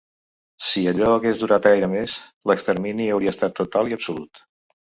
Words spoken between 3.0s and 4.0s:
hauria estat total i